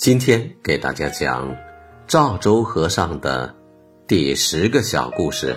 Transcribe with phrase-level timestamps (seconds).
[0.00, 1.54] 今天给大家讲
[2.06, 3.54] 赵州和尚的
[4.06, 5.54] 第十个小故事，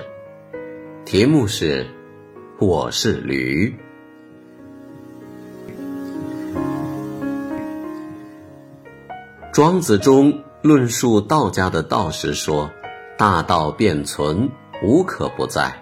[1.05, 1.87] 题目是
[2.59, 3.71] “我是驴”。
[9.53, 12.69] 庄子中论述道家的道时说
[13.17, 14.49] ：“大道便存，
[14.83, 15.73] 无可不在。”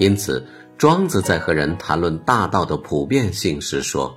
[0.00, 0.42] 因此，
[0.78, 4.16] 庄子在和人谈论大道的普遍性时说：“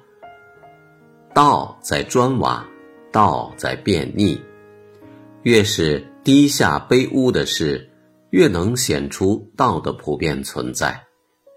[1.35, 2.65] 道在砖瓦。”
[3.11, 4.39] 道在变逆，
[5.43, 7.89] 越是低下卑污的事，
[8.31, 11.01] 越能显出道的普遍存在。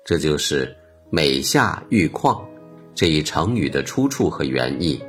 [0.04, 0.76] 这就是
[1.10, 2.46] “美下愈况”
[2.94, 5.02] 这一成语的出处和原意。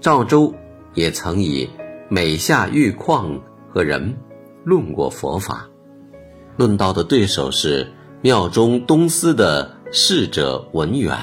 [0.00, 0.54] 赵州
[0.94, 1.68] 也曾以
[2.08, 4.14] “美下愈况”和人
[4.64, 5.68] 论过佛法。
[6.56, 7.90] 论道的对手是
[8.22, 11.16] 庙中东司的侍者文远。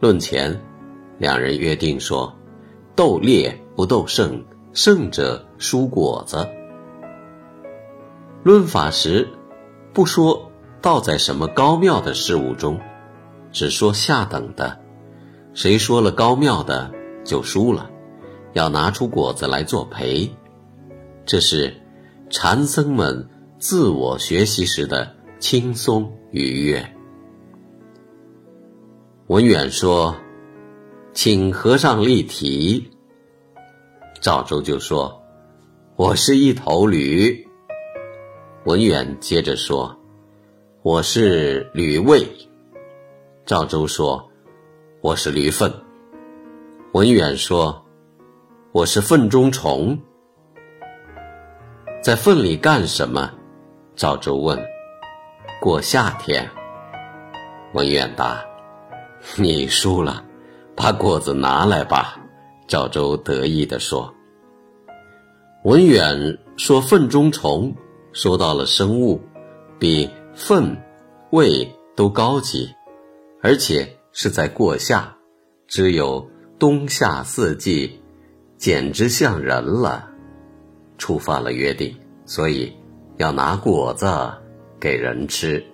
[0.00, 0.60] 论前，
[1.18, 2.35] 两人约定说。
[2.96, 6.48] 斗猎不斗胜，胜者输果子。
[8.42, 9.28] 论法时，
[9.92, 12.80] 不说道在什么高妙的事物中，
[13.52, 14.80] 只说下等的。
[15.52, 16.90] 谁说了高妙的
[17.22, 17.90] 就输了，
[18.54, 20.34] 要拿出果子来作陪。
[21.26, 21.74] 这是
[22.30, 26.82] 禅僧们自我学习时的轻松愉悦。
[29.26, 30.16] 文远说。
[31.16, 32.90] 请和尚立题。
[34.20, 35.22] 赵州就说
[35.96, 37.48] ：“我是一头驴。”
[38.66, 39.98] 文远接着说
[40.84, 42.22] ：“我是驴胃。”
[43.46, 44.30] 赵州说
[45.00, 45.72] ：“我是驴粪。”
[46.92, 47.82] 文远说
[48.72, 49.98] ：“我是粪中虫。”
[52.04, 53.32] 在粪里干什么？
[53.94, 54.62] 赵州问。
[55.62, 56.46] 过夏天。
[57.72, 58.44] 文远答
[59.38, 60.22] ：“你输了。”
[60.76, 62.20] 把果子拿来吧，
[62.68, 64.12] 赵州得意地说。
[65.64, 67.74] 文远说：“粪中虫，
[68.12, 69.20] 说到了生物，
[69.78, 70.76] 比粪、
[71.30, 71.66] 胃
[71.96, 72.70] 都高级，
[73.42, 75.16] 而且是在过夏，
[75.66, 77.98] 只有冬夏四季，
[78.58, 80.06] 简直像人了，
[80.98, 82.72] 触犯了约定，所以
[83.16, 84.06] 要拿果子
[84.78, 85.64] 给人吃。”